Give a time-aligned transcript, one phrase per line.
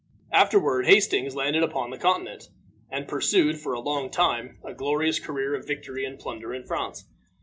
[0.31, 2.49] Afterward Hastings landed upon the Continent,
[2.89, 7.07] and pursued, for a long time, a glorious career of victory and plunder in France.